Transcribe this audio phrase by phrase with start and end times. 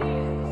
[0.00, 0.51] Yes.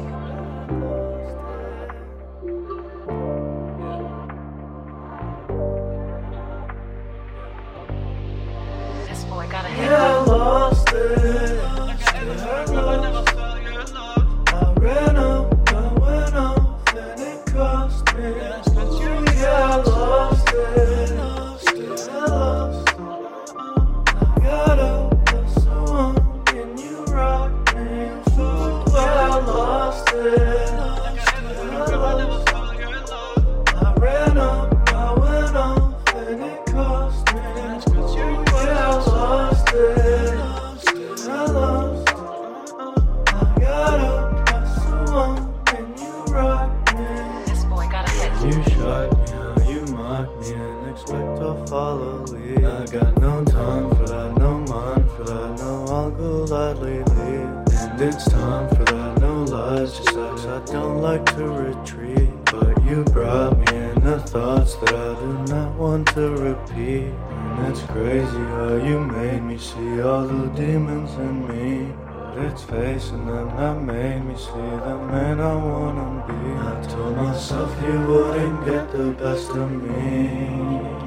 [51.70, 52.24] Follow.
[52.26, 57.48] I got no time for that, no mind for that, no, I'll gladly leave.
[57.78, 60.46] And it's time for that, no lies, just sex.
[60.46, 62.28] I don't like to retreat.
[62.46, 67.14] But you brought me in the thoughts that I do not want to repeat.
[67.54, 71.94] And it's crazy how you made me see all the demons in me.
[72.08, 76.50] But it's facing them that made me see the man I wanna be.
[76.68, 80.99] I told myself you wouldn't get the best of me.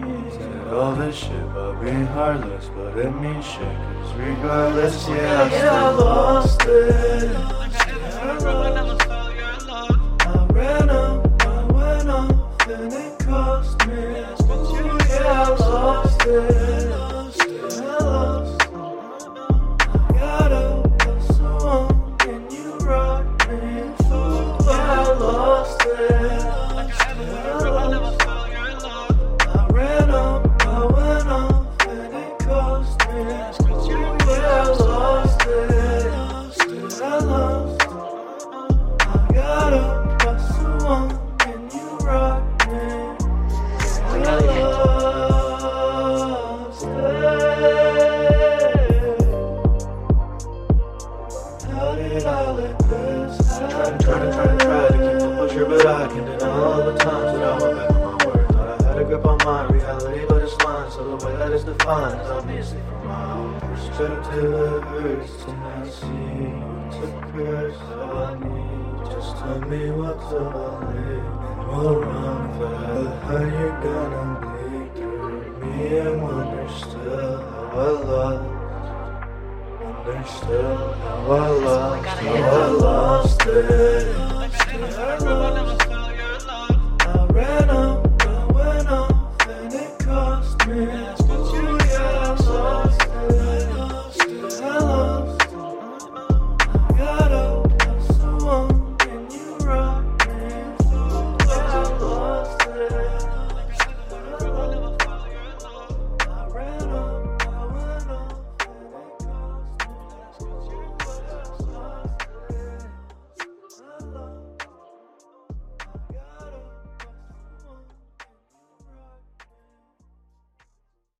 [0.74, 3.62] All this shit about being heartless, but it means shit.
[3.62, 7.83] Cause regardless, yeah, I still lost it.
[62.30, 64.54] Obviously from perspective.
[64.54, 65.44] It hurts
[65.86, 66.54] see
[68.14, 72.76] I need, just tell me what to believe, and we'll run for
[73.26, 77.38] how you're gonna bleed through me and wonder still
[77.74, 78.54] how I.
[79.84, 84.16] Wonder still how I lost, how I lost it.
[84.96, 85.83] I lost